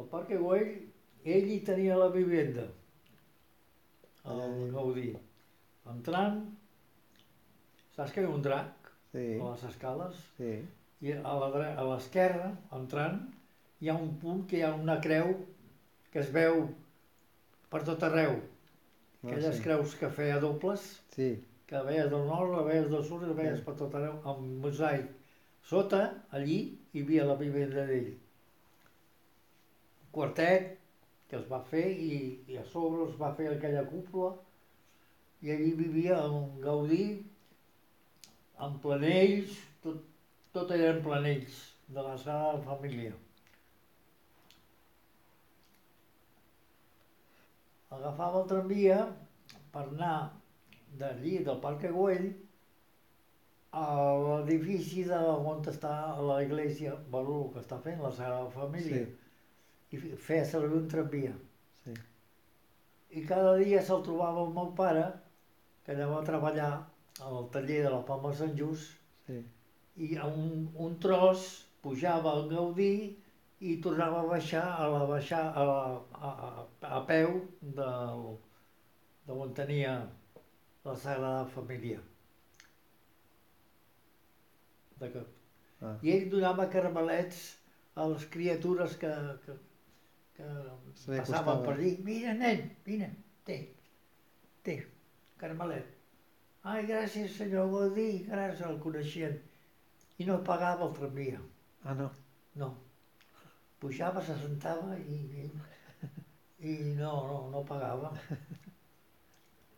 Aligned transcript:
El 0.00 0.06
Parque 0.08 0.36
Güell, 0.40 0.70
ell 1.24 1.50
hi 1.52 1.58
tenia 1.66 1.96
la 2.00 2.08
vivenda, 2.14 2.66
el. 4.30 4.70
Gaudí. 4.72 5.10
Entrant, 5.90 6.40
saps 7.96 8.12
que 8.14 8.22
hi 8.22 8.28
ha 8.28 8.34
un 8.34 8.42
drac 8.44 8.90
Sí, 9.12 9.24
a 9.42 9.50
les 9.50 9.64
escales? 9.72 10.20
sí. 10.38 10.52
I 11.00 11.14
a 11.24 11.32
l'esquerra, 11.88 12.50
entrant, 12.76 13.20
hi 13.80 13.88
ha 13.88 13.94
un 13.96 14.10
punt 14.20 14.42
que 14.48 14.58
hi 14.58 14.62
ha 14.66 14.74
una 14.76 14.98
creu 15.00 15.30
que 16.12 16.20
es 16.20 16.28
veu 16.34 16.66
per 17.72 17.80
tot 17.88 18.02
arreu. 18.04 18.34
Ah, 18.36 19.30
Aquelles 19.30 19.56
sí. 19.56 19.62
creus 19.64 19.94
que 19.96 20.10
feia 20.12 20.36
dobles, 20.40 20.84
Sí, 21.14 21.30
que 21.66 21.80
veies 21.86 22.10
del 22.12 22.26
nord, 22.28 22.52
la 22.52 22.62
veies 22.68 22.90
del 22.92 23.04
sud 23.04 23.24
i 23.24 23.30
la 23.32 23.36
veies 23.38 23.58
Sí. 23.58 23.64
per 23.64 23.74
tot 23.80 23.94
arreu, 23.96 24.20
amb 24.24 24.60
mosaic. 24.64 25.08
Sota, 25.64 26.02
allí, 26.30 26.60
hi 26.92 27.02
havia 27.02 27.24
la 27.24 27.36
vivenda 27.40 27.86
d'ell. 27.88 28.12
Quartet 30.14 30.76
que 31.30 31.38
es 31.38 31.46
va 31.50 31.60
fer 31.70 31.86
i, 31.94 32.14
i 32.50 32.56
a 32.58 32.64
sobre 32.66 33.04
es 33.06 33.18
va 33.18 33.30
fer 33.38 33.50
aquella 33.50 33.84
cúpula 33.90 34.32
i 35.46 35.52
allí 35.54 35.70
vivia 35.78 36.18
un 36.26 36.56
Gaudí 36.64 37.04
amb 38.66 38.80
planells, 38.82 39.54
tot, 39.84 40.02
tot 40.56 40.74
eren 40.76 41.00
planells 41.06 41.60
de 41.94 42.04
la 42.04 42.16
seva 42.20 42.58
família. 42.66 43.14
Agafava 47.96 48.42
el 48.42 48.50
tramvia 48.50 48.98
per 49.72 49.86
anar 49.86 50.14
d'allí, 51.00 51.38
del 51.46 51.58
Parc 51.64 51.86
Güell, 51.94 52.28
a 53.80 53.86
l'edifici 54.26 55.06
de 55.06 55.18
on 55.54 55.64
està 55.72 55.94
la 56.26 56.40
iglesia, 56.42 56.96
bueno, 57.14 57.44
que 57.54 57.62
està 57.62 57.78
fent 57.84 58.02
la 58.02 58.10
Sagrada 58.14 58.50
Família, 58.54 59.04
sí, 59.06 59.19
i 59.90 59.98
fe- 59.98 60.16
feia 60.16 60.44
servir 60.44 60.76
un 60.78 60.88
tramvia. 60.88 61.32
sí. 61.84 61.94
I 63.10 63.24
cada 63.26 63.56
dia 63.58 63.82
se'l 63.82 64.02
trobava 64.06 64.44
el 64.46 64.52
meu 64.54 64.68
pare, 64.78 65.06
que 65.84 65.92
anava 65.96 66.20
a 66.20 66.24
treballar 66.24 66.70
al 67.20 67.48
taller 67.50 67.82
de 67.84 67.90
la 67.90 68.04
Palma 68.06 68.30
de 68.30 68.36
Sant 68.42 68.54
Just, 68.58 68.92
sí. 69.26 69.40
i 69.96 70.16
a 70.16 70.26
un, 70.26 70.68
un 70.76 70.94
tros 71.02 71.48
pujava 71.82 72.30
al 72.36 72.48
Gaudí 72.52 72.92
i 73.60 73.74
tornava 73.84 74.20
a 74.20 74.28
baixar 74.28 74.62
a 74.78 74.86
la 74.88 75.00
baixar 75.08 75.40
a, 75.54 75.64
la, 75.70 75.80
a, 76.12 76.30
a, 76.50 76.94
a 76.98 77.00
peu 77.08 77.34
del, 77.60 78.22
de 79.26 79.32
on 79.46 79.52
tenia 79.58 79.96
la 80.84 80.94
Sagrada 80.96 81.44
Família. 81.56 82.00
De 85.00 85.10
que, 85.12 85.26
Ah. 85.82 85.94
I 86.04 86.10
ell 86.12 86.26
donava 86.32 86.66
caramelets 86.72 87.36
a 87.96 88.04
les 88.08 88.24
criatures 88.32 88.96
que, 89.00 89.10
que, 89.46 89.54
que 90.40 90.98
Se 91.00 91.16
passaven 91.18 91.62
per 91.64 91.74
allí. 91.76 91.92
Mira, 92.04 92.34
nen, 92.34 92.66
vine, 92.86 93.08
té, 93.46 93.58
té, 94.66 94.76
caramelet. 95.40 95.96
Ai, 96.62 96.84
gràcies, 96.88 97.36
senyor 97.38 97.70
Gaudí, 97.72 98.08
gràcies, 98.28 98.66
el 98.68 98.78
coneixien. 98.84 99.38
I 100.20 100.26
no 100.28 100.40
pagava 100.44 100.86
el 100.88 100.96
tramvia, 100.98 101.40
Ah, 101.84 101.94
no. 101.94 102.10
no. 102.60 102.74
Pujava, 103.80 104.20
se 104.20 104.34
sentava 104.36 104.96
i, 104.98 105.20
i, 105.40 105.46
i 106.68 106.74
no, 106.98 107.12
no, 107.30 107.38
no 107.54 107.62
pagava. 107.64 108.10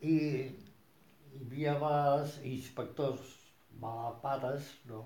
I 0.03 0.15
hi 0.17 1.39
havia 1.39 1.77
vegades 1.79 2.35
inspectors 2.49 3.29
malapates, 3.79 4.73
no? 4.89 5.05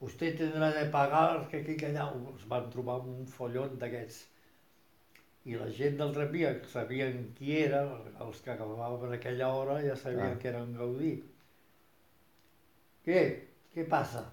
Vostè 0.00 0.32
tindrà 0.38 0.70
de 0.72 0.86
pagar, 0.94 1.44
que 1.50 1.60
aquí 1.60 1.76
que 1.80 1.90
allà 1.90 2.08
es 2.32 2.48
van 2.48 2.70
trobar 2.72 2.96
un 3.04 3.28
follon 3.36 3.76
d'aquests. 3.82 4.24
I 5.46 5.54
la 5.54 5.66
gent 5.70 5.94
del 6.00 6.12
tramvia 6.14 6.48
sabien 6.66 7.28
qui 7.36 7.52
era, 7.60 7.84
els 8.24 8.40
que 8.42 8.50
acabaven 8.50 9.12
a 9.12 9.18
aquella 9.20 9.52
hora 9.54 9.76
ja 9.84 9.94
sabien 9.94 10.32
Clar. 10.32 10.38
que 10.42 10.48
era 10.48 10.62
un 10.64 10.72
Gaudí. 10.74 11.12
¿Qué? 13.04 13.20
¿Qué 13.72 13.84
pasa? 13.84 14.32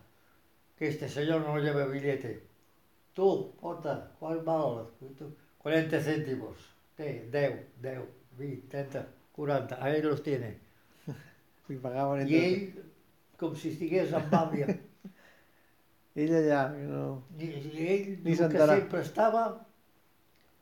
Que 0.75 0.87
este 0.87 1.07
señor 1.07 1.41
no 1.41 1.59
lleva 1.59 1.85
billete. 1.85 2.31
Tú, 3.13 3.53
porta, 3.61 4.11
¿cuál 4.19 4.39
val? 4.41 4.87
Tú, 5.17 5.35
40 5.59 5.99
céntimos. 6.01 6.57
Té, 6.95 7.29
10, 7.31 7.81
10, 7.81 7.99
20, 8.39 8.67
30, 8.69 9.07
40. 9.33 9.83
Ahí 9.85 10.01
los 10.01 10.23
tiene. 10.23 10.57
I 11.69 11.75
pagaven 11.75 12.27
I 12.27 12.39
ell, 12.39 12.57
com 13.37 13.53
si 13.53 13.69
estigués 13.75 14.15
amb 14.17 14.33
àvia. 14.33 14.73
Ell 16.23 16.33
allà, 16.37 16.63
no... 16.77 17.05
I, 17.37 17.47
i 17.49 17.85
ell 17.89 18.09
Ni 18.25 18.35
que 18.37 18.65
sempre 18.69 18.99
estava 19.01 19.45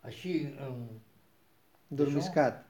així, 0.09 0.35
en, 0.65 0.83
Dormiscat. 1.91 2.63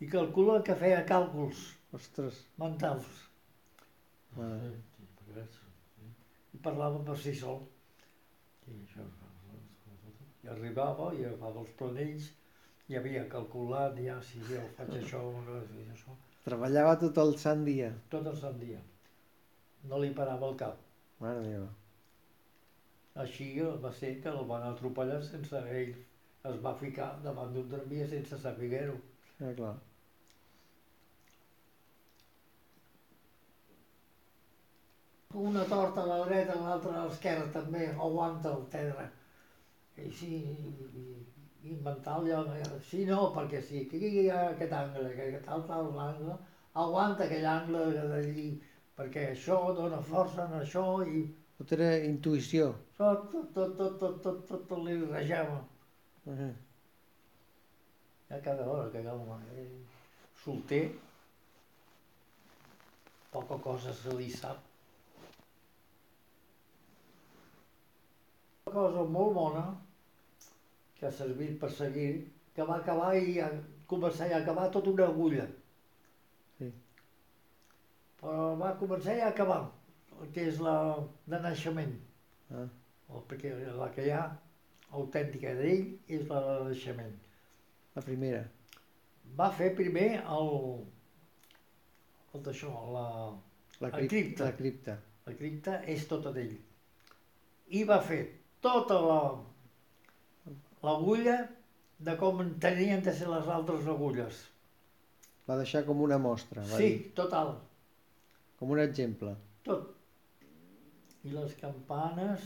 i 0.00 0.08
calcula 0.10 0.60
que 0.66 0.76
feia 0.78 1.04
càlculs 1.06 1.64
Ostres. 1.98 2.44
mentals. 2.60 3.06
Mare. 4.36 4.72
I 6.54 6.60
parlava 6.64 7.02
per 7.04 7.16
si 7.18 7.34
sol. 7.34 7.60
I 8.68 10.50
arribava 10.54 11.12
i 11.14 11.24
agafava 11.24 11.62
els 11.64 11.72
planells 11.78 12.28
i 12.88 12.96
havia 12.96 13.24
calculat 13.28 13.98
ja 14.00 14.16
si 14.24 14.40
jo 14.48 14.60
faig 14.76 14.94
això 15.00 15.20
o 15.28 15.32
no 15.44 15.60
faig 15.70 15.92
això. 15.94 16.16
Treballava 16.44 16.96
tot 17.00 17.18
el 17.24 17.34
sant 17.44 17.64
dia. 17.68 17.90
Tot 18.12 18.26
el 18.26 18.36
sant 18.40 18.58
dia. 18.60 18.80
No 19.90 19.98
li 20.02 20.12
parava 20.16 20.48
el 20.48 20.56
cap. 20.60 20.87
Mare 21.20 21.42
meva. 21.42 21.68
Així 23.24 23.48
va 23.82 23.90
ser 24.00 24.14
que 24.22 24.30
el 24.30 24.44
van 24.50 24.64
atropellar 24.68 25.18
sense 25.26 25.62
ell. 25.80 25.94
Es 26.48 26.58
va 26.64 26.74
ficar 26.80 27.08
davant 27.24 27.54
d'un 27.54 27.70
tramvia 27.72 28.06
sense 28.08 28.38
saber-ho. 28.44 28.94
Ja, 29.40 29.52
clar. 29.60 29.74
Una 35.38 35.64
torta 35.64 36.02
a 36.02 36.06
la 36.06 36.20
dreta, 36.24 36.54
l'altra 36.60 36.94
a 36.94 37.02
l'esquerra 37.06 37.50
també, 37.52 37.88
aguanta 38.06 38.54
el 38.54 38.62
pedra. 38.72 39.10
I 39.98 40.08
sí, 40.20 40.38
i, 41.02 41.02
i 41.68 41.74
mental 41.84 42.30
ja, 42.30 42.40
sí 42.90 43.04
no, 43.10 43.18
perquè 43.34 43.60
sí, 43.60 43.82
aquí 43.84 43.98
hi 44.22 44.28
ha 44.30 44.48
aquest 44.52 44.72
angle, 44.72 45.10
que 45.18 45.26
aquest 45.26 45.50
altre 45.56 45.82
angle, 46.06 46.38
aguanta 46.86 47.26
aquell 47.26 47.46
angle 47.50 47.84
d'allí, 47.98 48.48
perquè 48.98 49.28
això 49.32 49.58
dona 49.78 50.00
força 50.02 50.46
en 50.48 50.60
això 50.60 50.86
i 51.06 51.26
Tot 51.58 51.72
era 51.74 51.90
intuïció. 52.06 52.72
tot, 52.98 53.30
tot, 53.32 53.52
tot, 53.54 53.76
tot, 53.78 53.98
tot, 53.98 54.22
tot, 54.22 54.46
tot, 54.46 54.64
tot 54.70 54.84
li 54.86 54.94
rejava. 55.04 55.58
Uh 56.24 56.38
-huh. 56.38 56.54
Ja 58.28 58.40
cada 58.42 58.66
hora 58.70 58.90
que 58.92 59.08
home, 59.08 59.36
eh, 59.56 59.68
solter, 60.44 60.92
poca 63.32 63.58
cosa 63.58 63.92
se 63.92 64.14
li 64.16 64.30
sap. 64.30 64.58
Una 68.66 68.74
cosa 68.74 69.04
molt 69.04 69.34
bona 69.34 69.64
que 70.98 71.06
ha 71.06 71.10
servit 71.10 71.58
per 71.60 71.70
seguir, 71.70 72.32
que 72.54 72.62
va 72.62 72.76
acabar 72.76 73.16
i 73.16 73.38
començar 73.86 74.28
i 74.28 74.32
acabar 74.32 74.70
tot 74.70 74.86
una 74.86 75.06
agulla. 75.06 75.46
Sí. 76.58 76.72
Però 78.20 78.54
va 78.58 78.72
començar 78.80 79.14
i 79.16 79.22
acabar, 79.22 79.60
que 80.34 80.48
és 80.50 80.58
la 80.64 80.74
de 81.30 81.38
naixement. 81.44 81.94
Ah. 82.50 82.66
O 83.08 83.22
perquè 83.28 83.52
la 83.78 83.88
que 83.94 84.04
hi 84.08 84.10
ha 84.12 84.24
autèntica 84.98 85.52
d'ell 85.54 85.84
és 86.08 86.24
la 86.28 86.40
de 86.46 86.56
naixement. 86.68 87.14
La 87.96 88.02
primera. 88.02 88.42
Va 89.38 89.50
fer 89.54 89.70
primer 89.76 90.08
el, 90.24 90.50
el 92.34 92.42
d'això, 92.46 92.72
la, 92.94 93.04
La, 93.80 93.92
El 93.94 94.08
cripta. 94.10 94.44
La 94.48 94.56
cripta. 94.58 94.96
la 95.28 95.32
cripta 95.38 95.76
és 95.86 96.06
tota 96.10 96.32
d'ell. 96.34 96.56
I 97.78 97.84
va 97.86 98.00
fer 98.02 98.24
tota 98.64 98.96
la 99.04 99.20
l'agulla 100.82 101.36
de 101.98 102.14
com 102.18 102.40
tenien 102.62 103.02
de 103.02 103.12
ser 103.14 103.28
les 103.30 103.46
altres 103.50 103.86
agulles. 103.86 104.40
Va 105.48 105.56
deixar 105.60 105.84
com 105.86 106.00
una 106.04 106.18
mostra, 106.18 106.62
va 106.62 106.76
Sí, 106.76 106.88
dir. 106.88 107.12
total, 107.14 107.54
Com 108.58 108.70
un 108.74 108.80
exemple. 108.82 109.34
tot. 109.64 109.94
I 111.24 111.30
les 111.34 111.54
campanes 111.60 112.44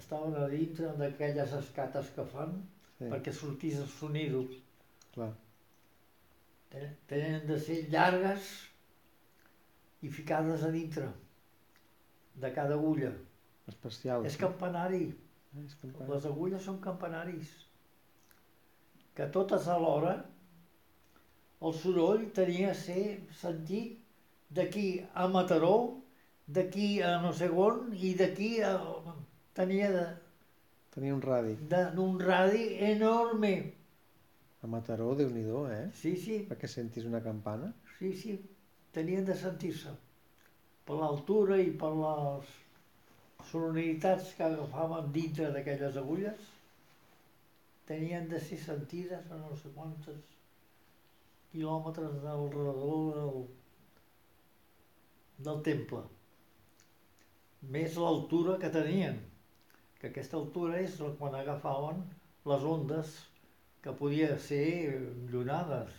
estaven 0.00 0.34
a 0.36 0.48
dintre 0.50 0.90
d'aquelles 0.98 1.52
escates 1.58 2.10
que 2.16 2.24
fan 2.32 2.52
Sí, 2.98 3.06
perquè 3.08 3.32
sortís 3.32 3.78
el 3.80 3.88
sonido. 3.88 4.42
clar. 5.14 5.30
Ten- 6.70 6.96
Tenen 7.06 7.46
de 7.46 7.58
ser 7.58 7.78
llargues 7.90 8.50
i 10.02 10.08
ficades 10.08 10.62
a 10.64 10.70
dintre 10.70 11.08
de 12.34 12.52
cada 12.52 12.74
agulla. 12.74 13.12
Especial. 13.66 14.26
És 14.26 14.36
campanari, 14.36 15.14
Ah, 15.54 15.60
és 15.64 15.74
campana. 15.74 16.14
les 16.14 16.26
agulles 16.26 16.62
són 16.62 16.80
campanaris. 16.80 17.50
Que 19.14 19.26
totes 19.26 19.66
alhora 19.68 20.14
el 21.60 21.74
soroll 21.74 22.30
tenia 22.32 22.70
a 22.70 22.74
ser 22.74 23.20
sentit 23.32 23.99
d'aquí 24.58 24.86
a 25.14 25.26
Mataró, 25.28 25.74
d'aquí 26.46 26.88
a 27.02 27.20
no 27.22 27.32
sé 27.32 27.48
on 27.66 27.92
i 27.94 28.14
d'aquí 28.20 28.50
a... 28.66 28.72
tenia 29.54 29.90
de, 29.96 30.06
Tenia 30.94 31.14
un 31.14 31.22
radi. 31.22 31.54
de, 31.72 31.82
un 32.02 32.18
radi 32.20 32.64
enorme. 32.92 33.54
A 34.62 34.66
Mataró, 34.66 35.14
déu 35.14 35.30
nhi 35.30 35.44
eh? 35.72 35.84
Sí, 35.94 36.16
sí, 36.16 36.38
Perquè 36.48 36.68
sentis 36.68 37.04
una 37.04 37.20
campana. 37.22 37.72
sí, 37.98 38.12
sí, 38.22 38.34
tenien 38.92 39.24
de 39.24 39.36
sentir-se. 39.36 39.92
Per 40.86 40.96
l'altura 40.98 41.58
i 41.62 41.70
per 41.82 41.92
les 42.00 42.50
sonoritats 43.50 44.34
que 44.36 44.44
agafaven 44.44 45.12
dintre 45.12 45.50
d'aquelles 45.54 45.96
agulles, 45.96 46.50
tenien 47.86 48.28
de 48.28 48.40
ser 48.40 48.58
sentides 48.58 49.30
a 49.30 49.38
no 49.38 49.54
sé 49.56 49.70
quantes 49.74 50.18
quilòmetres 51.52 52.20
del 52.24 52.44
redador 52.56 53.14
del, 53.16 53.40
del 55.46 55.62
temple. 55.66 56.04
Més 57.76 57.96
l'altura 58.00 58.56
que 58.60 58.70
tenien, 58.72 59.18
que 60.00 60.08
aquesta 60.08 60.38
altura 60.40 60.80
és 60.80 60.96
quan 61.18 61.36
agafaven 61.36 62.04
les 62.50 62.62
ondes 62.74 63.16
que 63.84 63.92
podia 63.96 64.36
ser 64.38 64.64
llunades. 65.32 65.92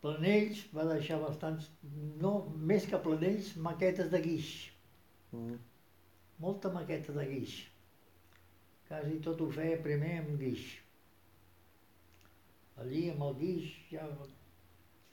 Planells 0.00 0.64
va 0.74 0.86
deixar 0.88 1.20
bastants, 1.22 1.68
no, 2.24 2.32
més 2.70 2.86
que 2.88 3.00
Planells, 3.04 3.54
maquetes 3.68 4.10
de 4.10 4.20
guix, 4.26 4.52
Mm. 5.32 5.58
molta 6.42 6.70
maqueta 6.74 7.12
de 7.12 7.24
guix. 7.26 7.52
Quasi 8.88 9.20
tot 9.22 9.40
ho 9.40 9.50
feia 9.54 9.76
primer 9.82 10.16
amb 10.18 10.32
guix. 10.40 10.64
Allí 12.82 13.04
amb 13.12 13.22
el 13.28 13.36
guix 13.42 13.68
ja 13.92 14.08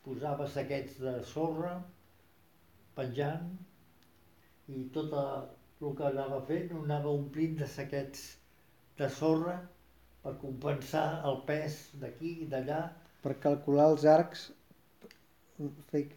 posava 0.08 0.48
saquets 0.58 1.00
de 1.06 1.16
sorra 1.34 1.76
penjant 2.98 3.48
i 4.74 4.82
tot 4.98 5.14
el 5.20 5.96
que 6.02 6.06
anava 6.10 6.38
fent 6.50 6.74
ho 6.76 6.82
anava 6.88 7.14
omplint 7.22 7.56
de 7.62 7.70
saquets 7.78 8.22
de 9.02 9.10
sorra 9.18 9.58
per 10.28 10.36
compensar 10.46 11.06
el 11.32 11.42
pes 11.52 11.80
d'aquí 12.06 12.36
i 12.46 12.50
d'allà, 12.56 12.82
Per 13.26 13.34
calcular 13.44 13.86
els 13.92 14.08
arcs 14.14 14.48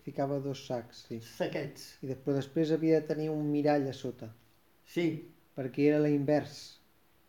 ficava 0.05 0.39
dos 0.41 0.63
sacs, 0.67 1.03
sí. 1.09 1.19
saquets. 1.37 1.87
I 2.07 2.11
després, 2.13 2.39
després 2.41 2.75
havia 2.79 3.01
de 3.03 3.09
tenir 3.13 3.29
un 3.37 3.47
mirall 3.57 3.89
a 3.95 3.97
sota, 4.05 4.31
Sí, 4.95 5.07
perquè 5.59 5.85
era 5.91 6.01
l'invers. 6.07 6.57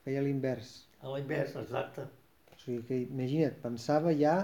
Feia 0.08 0.26
l'invers. 0.30 0.74
a 1.02 1.10
l'invers, 1.16 1.58
exacte. 1.64 2.08
O 2.56 2.58
sigui 2.64 2.84
que, 2.90 3.00
imagina't, 3.16 3.58
pensava 3.66 4.14
ja 4.22 4.36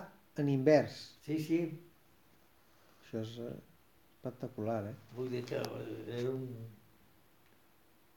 en 0.44 0.52
invers. 0.58 1.00
Sí, 1.26 1.38
sí, 1.40 1.60
Això 3.08 3.20
és 3.24 3.36
eh, 3.40 3.52
espectacular, 4.18 4.82
eh? 4.90 4.96
vull 5.16 5.30
dir 5.32 5.40
que 5.48 5.60
eh, 5.64 5.92
era 6.18 6.32
un... 6.34 6.42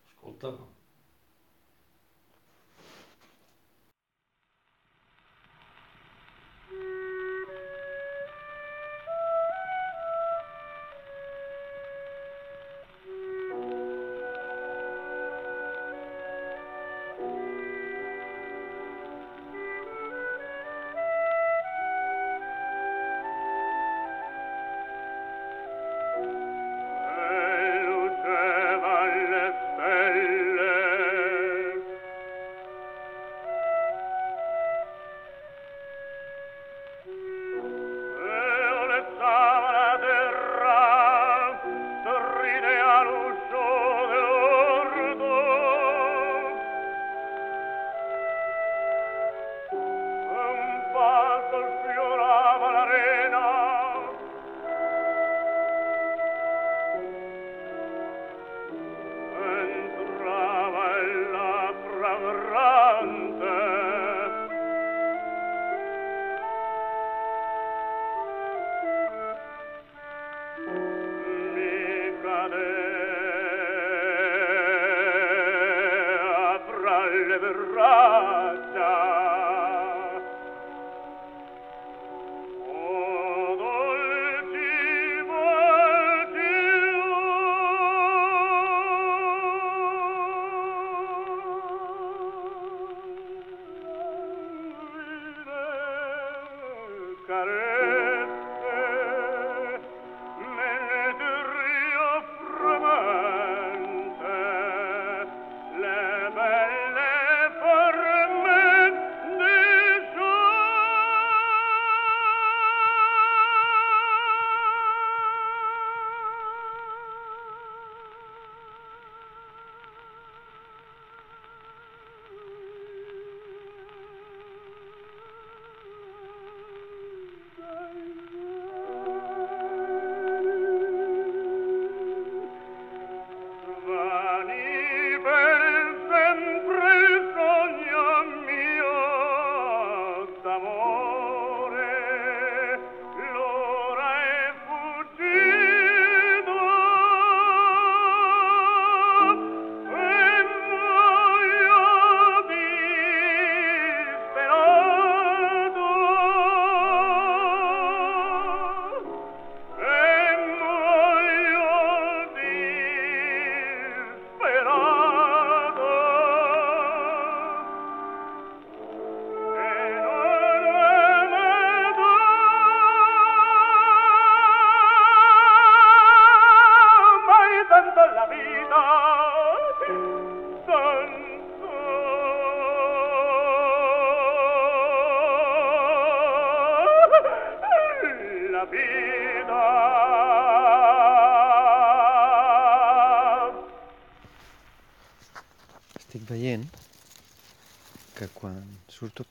Escolta, 0.09 0.51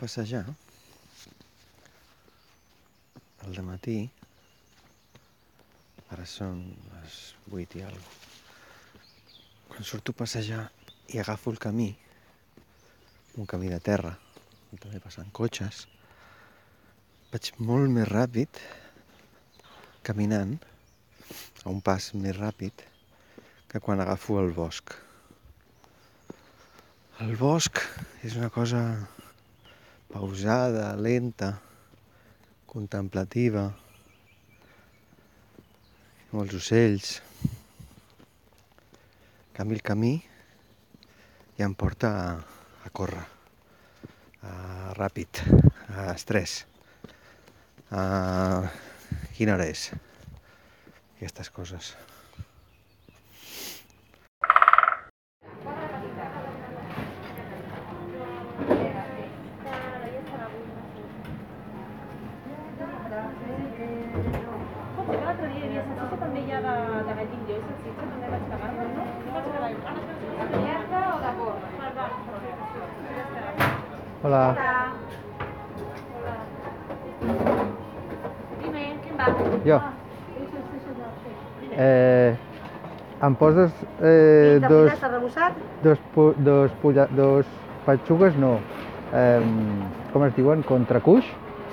passejar 0.10 0.48
al 3.46 3.60
matí, 3.62 4.00
a 6.10 6.18
són 6.26 6.64
les 6.96 7.18
8 7.54 7.78
i 7.78 7.84
alguna 7.86 8.18
Quan 9.70 9.86
surto 9.86 10.16
a 10.16 10.20
passejar 10.24 10.64
i 11.14 11.20
agafo 11.22 11.54
el 11.54 11.60
camí, 11.62 11.92
un 13.38 13.46
camí 13.46 13.70
de 13.70 13.78
terra, 13.86 14.16
on 14.74 14.82
també 14.82 14.98
passen 15.04 15.30
cotxes, 15.30 15.84
vaig 17.30 17.52
molt 17.60 17.94
més 17.94 18.10
ràpid 18.10 18.64
caminant 20.10 20.58
a 21.62 21.70
un 21.70 21.86
pas 21.86 22.10
més 22.18 22.34
ràpid 22.40 22.82
que 23.70 23.78
quan 23.78 24.02
agafo 24.02 24.42
el 24.42 24.58
bosc. 24.58 24.98
El 27.22 27.38
bosc 27.38 27.86
és 28.26 28.42
una 28.42 28.50
cosa 28.50 28.84
pausada, 30.20 30.98
lenta, 31.00 31.62
contemplativa, 32.68 33.70
molts 36.36 36.58
ocells. 36.60 37.12
En 39.46 39.54
canvi, 39.56 39.78
el 39.80 39.86
camí. 39.92 40.12
Ja 41.56 41.70
em 41.70 41.76
porta 41.76 42.12
a, 42.26 42.36
a 42.84 42.92
córrer, 42.96 43.24
a 44.44 44.92
ràpid, 45.00 45.42
a 45.88 46.12
estrès, 46.12 46.60
a 47.92 48.04
quina 49.40 49.56
hora 49.56 49.72
és, 49.72 49.90
aquestes 51.16 51.48
coses. 51.56 51.96
Escolta, 65.10 65.26
l'altre 65.26 65.48
dia 65.50 65.60
hi 65.60 65.68
havia 65.68 65.82
salsitxa 65.86 66.18
també 66.22 66.42
hi 66.46 66.52
ha 66.54 66.60
de, 66.64 66.74
de 67.08 67.14
gallin 67.18 67.42
jo 67.48 67.56
i 67.56 67.62
salsitxa 67.66 68.04
també 68.10 68.28
vaig 68.34 68.44
pagar, 68.52 68.70
no? 68.78 68.84
Sí, 69.24 69.30
vaig 69.36 69.78
pagar. 69.86 70.04
De 70.52 70.58
llarga 70.66 71.00
o 71.10 71.16
de 71.24 71.32
porc? 71.40 71.62
Va, 71.80 71.88
va, 71.98 72.06
perfecte. 72.28 72.70
Hola. 74.24 74.44
Hola. 74.50 74.74
Dime, 78.62 78.84
¿quién 79.04 79.16
va? 79.22 79.28
Jo. 79.66 79.78
Ah, 79.80 79.94
és 80.36 80.48
salsitxa 80.54 80.92
de 81.00 81.06
sí. 81.24 81.32
Eh, 81.88 82.32
em 83.29 83.29
poses 83.40 83.72
eh, 84.02 84.60
dos, 84.68 84.92
dos, 85.82 86.00
pu- 86.14 86.34
dos, 86.44 86.72
pulla, 86.82 87.08
dos 87.16 87.46
patxugues, 87.86 88.36
no. 88.38 88.60
Eh, 89.14 89.42
com 90.14 90.26
es 90.28 90.36
diuen? 90.36 90.62
Contracuix? 90.68 91.26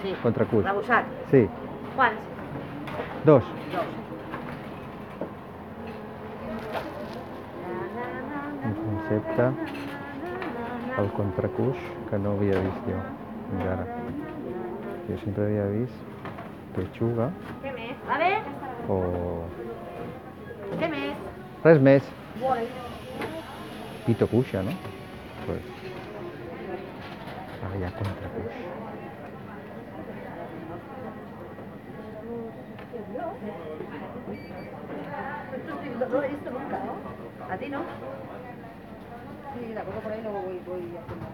Sí. 0.02 0.14
Contracuix. 0.23 0.64
Arrebossat. 0.66 1.04
Sí, 1.30 1.46
Quants? 1.96 2.20
dos. 3.25 3.44
Dos. 3.73 3.87
Un 8.64 8.75
concepte, 8.85 9.50
el 10.99 11.11
contracuix, 11.12 11.76
que 12.11 12.18
no 12.18 12.32
havia 12.37 12.56
vist 12.62 12.87
jo 12.88 13.00
fins 13.50 13.66
ara. 13.75 13.87
Jo 15.08 15.18
sempre 15.23 15.44
havia 15.46 15.66
vist 15.75 15.99
petxuga 16.76 17.28
Què 17.62 17.73
més? 17.76 18.00
Vale? 18.08 18.30
o... 18.90 18.99
Què 20.80 20.88
més? 20.92 21.36
Tres 21.62 21.76
Res 21.76 21.82
més. 21.82 22.02
Pito 24.06 24.26
cuixa, 24.28 24.62
no? 24.62 24.72
Pues... 25.46 25.62
Ah, 27.62 27.68
Ara 27.68 27.78
hi 27.80 27.84
ha 27.86 27.90
contra 27.98 28.28
cuix. 28.34 28.52
No 35.98 36.06
lo 36.08 36.22
he 36.22 36.28
visto 36.28 36.50
nunca, 36.50 36.78
¿no? 36.84 37.52
¿A 37.52 37.56
ti 37.56 37.68
no? 37.68 37.80
Sí, 39.54 39.75
la 39.75 39.82
pongo 39.82 40.00
por 40.00 40.12
ahí 40.12 40.22
luego 40.22 40.40
voy, 40.42 40.60
voy 40.66 40.82
haciendo. 40.96 41.26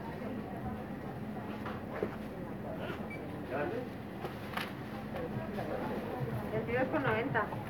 El 6.55 6.62
tío 6.64 6.79
es 6.79 6.88
por 6.88 7.00
90. 7.00 7.62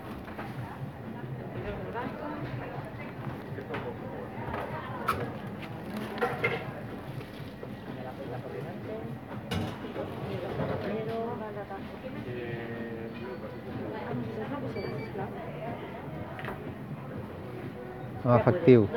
Ah, 18.24 18.38
no 18.38 18.44
factivo. 18.44 18.88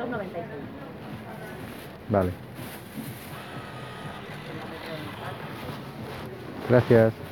Vale. 2.08 2.32
Gracias. 6.68 7.25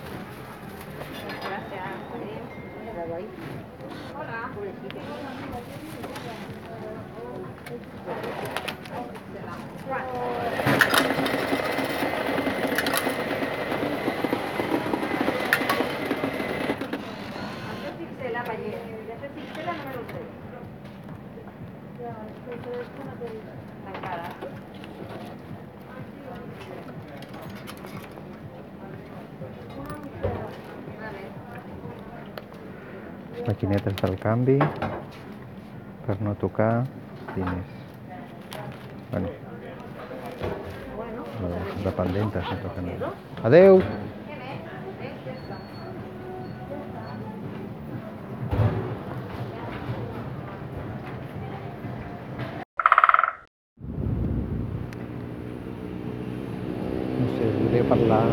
Maquinetes 33.47 33.97
del 34.01 34.17
canvi 34.19 34.59
per 36.07 36.17
no 36.23 36.35
tocar 36.35 36.85
diners. 37.37 37.69
Bueno, 39.11 39.29
los 41.43 41.85
dependentes 41.85 42.45
no 42.51 42.57
toquen. 42.65 42.87
Adeu! 43.45 43.79
¿qué 43.81 43.85
ves? 44.41 44.61
¿Ves? 45.01 45.17
Ya 45.27 45.33
está. 45.33 45.57
No 57.21 57.27
sé, 57.39 57.45
voldria 57.59 57.85
parlar 57.89 58.27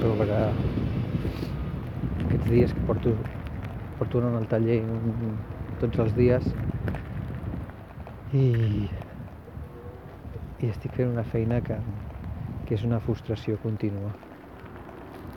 sobre 0.00 0.34
aquests 2.24 2.50
dies 2.50 2.72
que 2.72 2.80
porto, 2.86 3.10
porto 3.98 4.18
anant 4.20 4.36
al 4.38 4.43
taller 4.54 4.80
un, 4.88 5.36
tots 5.82 6.00
els 6.04 6.16
dies 6.16 6.48
i, 8.32 8.46
i 10.62 10.70
estic 10.70 10.96
fent 10.96 11.12
una 11.12 11.26
feina 11.34 11.60
que, 11.66 11.78
que 12.64 12.78
és 12.78 12.84
una 12.88 13.00
frustració 13.04 13.58
contínua. 13.62 14.14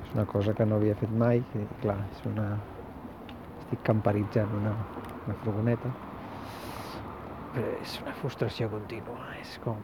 És 0.06 0.14
una 0.16 0.26
cosa 0.30 0.54
que 0.58 0.66
no 0.66 0.80
havia 0.80 0.96
fet 0.96 1.12
mai 1.26 1.44
i 1.58 1.68
clar, 1.84 2.00
és 2.14 2.26
una... 2.30 2.50
estic 3.62 3.82
camperitzant 3.84 4.54
una, 4.56 4.76
una 5.26 5.36
furgoneta 5.44 5.92
però 7.58 7.74
és 7.82 7.96
una 8.04 8.14
frustració 8.14 8.70
contínua, 8.70 9.32
és 9.42 9.56
com 9.64 9.82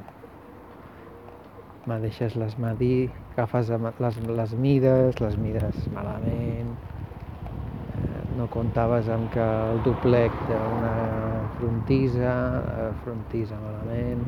me 1.89 1.97
deixes 2.03 2.35
les 2.39 2.55
medir, 2.61 3.09
agafes 3.33 3.71
les, 4.05 4.19
les 4.39 4.53
mides, 4.65 5.19
les 5.23 5.37
mides 5.41 5.81
malament, 5.95 6.75
no 8.37 8.47
comptaves 8.49 9.09
amb 9.13 9.29
que 9.33 9.43
el 9.43 9.81
doblec 9.85 10.33
d'una 10.49 10.93
frontisa, 11.57 12.33
eh, 12.73 12.89
frontisa 13.03 13.59
malament, 13.61 14.23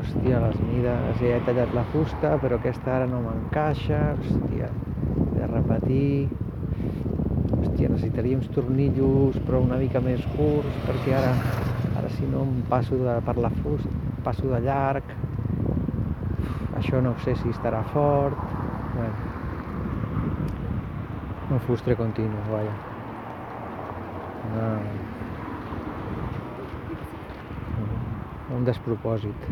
hòstia, 0.00 0.40
les 0.46 0.58
mides, 0.66 1.20
ja 1.20 1.36
he 1.36 1.40
tallat 1.46 1.74
la 1.76 1.84
fusta, 1.92 2.34
però 2.42 2.58
aquesta 2.58 2.96
ara 2.98 3.08
no 3.10 3.22
m'encaixa, 3.26 4.00
hòstia, 4.16 4.70
he 4.70 5.38
de 5.38 5.48
repetir, 5.52 6.28
hòstia, 7.60 7.88
necessitaria 7.88 8.38
uns 8.40 8.50
tornillos 8.56 9.40
però 9.46 9.62
una 9.62 9.78
mica 9.80 10.02
més 10.04 10.26
curts, 10.36 10.78
perquè 10.88 11.16
ara, 11.20 11.34
ara 11.94 12.12
si 12.18 12.28
no 12.30 12.44
em 12.48 12.62
passo 12.70 12.98
de, 13.04 13.18
per 13.26 13.36
la 13.38 13.52
fusta, 13.62 13.96
passo 14.26 14.50
de 14.50 14.62
llarg, 14.66 15.16
això 16.80 17.02
no 17.04 17.14
sé 17.24 17.36
si 17.38 17.52
estarà 17.54 17.82
fort, 17.94 18.38
bueno, 18.96 19.29
un 21.50 21.58
fustre 21.58 21.96
continu, 21.96 22.36
vaja. 22.46 22.70
Una... 24.46 24.68
Un 28.54 28.64
despropòsit. 28.68 29.48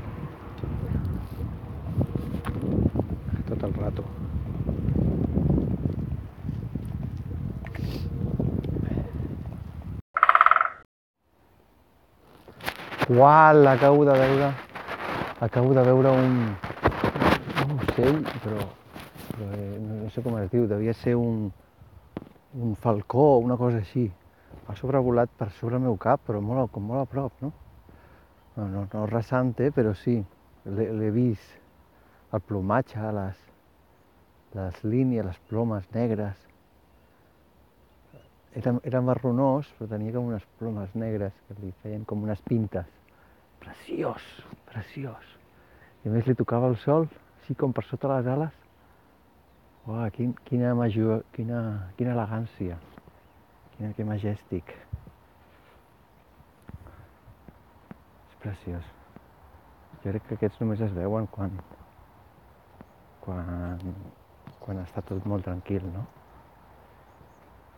Tot 3.50 3.66
el 3.66 3.74
rato. 3.80 4.06
Uau, 13.08 13.66
acabo 13.66 14.04
de 14.04 14.18
veure... 14.22 14.54
Acabo 15.40 15.74
de 15.74 15.82
veure 15.82 16.08
un... 16.14 16.42
Un 17.66 17.78
ocell, 17.82 18.22
però... 18.44 18.66
però 19.32 19.54
eh, 19.54 19.78
no 19.82 20.10
sé 20.14 20.22
com 20.22 20.38
es 20.38 20.52
diu, 20.54 20.70
devia 20.70 20.94
ser 20.94 21.18
un 21.18 21.48
un 22.54 22.76
falcó 22.76 23.36
o 23.36 23.38
una 23.38 23.56
cosa 23.56 23.78
així. 23.82 24.08
Ha 24.68 24.76
sobrevolat 24.76 25.30
per 25.38 25.50
sobre 25.58 25.76
el 25.76 25.84
meu 25.84 25.96
cap, 26.00 26.22
però 26.26 26.40
molt, 26.44 26.70
com 26.72 26.84
molt 26.88 27.04
a 27.04 27.10
prop, 27.10 27.32
no? 27.44 27.52
No, 28.56 28.66
no, 28.68 28.84
no 28.92 29.06
rasante, 29.06 29.70
però 29.72 29.94
sí, 29.94 30.18
l'he 30.66 31.10
vist. 31.14 31.56
El 32.34 32.42
plomatge, 32.44 33.00
les, 33.16 33.40
les 34.56 34.84
línies, 34.84 35.24
les 35.24 35.40
plomes 35.48 35.88
negres. 35.94 36.36
Era, 38.58 38.74
era 38.82 39.00
marronós, 39.04 39.68
però 39.78 39.88
tenia 39.92 40.12
com 40.16 40.32
unes 40.32 40.44
plomes 40.58 40.94
negres 40.98 41.36
que 41.46 41.56
li 41.62 41.72
feien 41.82 42.04
com 42.08 42.24
unes 42.24 42.40
pintes. 42.48 42.88
Preciós, 43.62 44.24
preciós. 44.68 45.36
I 46.04 46.10
a 46.10 46.14
més 46.14 46.28
li 46.28 46.36
tocava 46.36 46.68
el 46.70 46.76
sol, 46.82 47.08
així 47.40 47.56
com 47.58 47.72
per 47.76 47.84
sota 47.88 48.10
les 48.16 48.28
ales. 48.28 48.67
Uau, 49.88 50.04
quin, 50.12 50.34
quina, 50.44 50.74
major, 50.76 51.22
quina, 51.32 51.58
quina 51.96 52.10
elegància, 52.12 52.74
quina, 53.72 53.88
que 53.96 54.04
majèstic. 54.04 54.72
És 58.26 58.34
preciós. 58.42 58.90
Jo 60.02 60.10
crec 60.10 60.26
que 60.26 60.36
aquests 60.36 60.60
només 60.60 60.82
es 60.84 60.92
veuen 60.92 61.24
quan, 61.32 61.56
quan, 63.24 63.94
quan 64.60 64.82
està 64.82 65.00
tot 65.08 65.24
molt 65.32 65.48
tranquil, 65.48 65.86
no? 65.94 66.02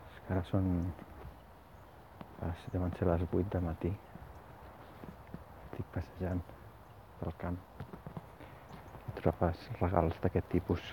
És 0.09 0.17
que 0.17 0.35
ara 0.35 0.43
són... 0.49 0.67
Deuen 2.73 2.91
ser 2.97 3.07
les 3.07 3.23
8 3.29 3.45
de 3.53 3.61
matí. 3.69 3.93
Estic 5.37 5.87
passejant 5.95 6.43
pel 7.21 7.39
camp. 7.45 7.61
Trobes 9.21 9.63
regals 9.79 10.19
d'aquest 10.25 10.51
tipus. 10.57 10.91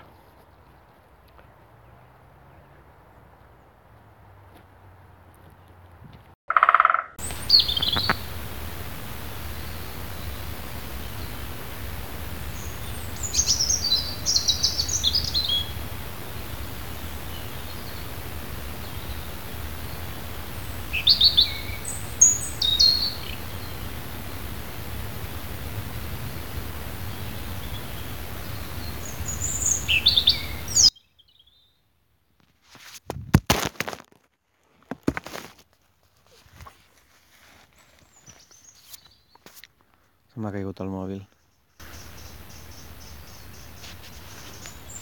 Se 40.39 40.41
m'ha 40.43 40.51
caigut 40.55 40.79
el 40.83 40.91
mòbil. 40.93 41.23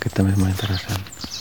Aquest 0.08 0.22
també 0.22 0.32
és 0.32 0.38
molt 0.40 0.54
interessant. 0.54 1.37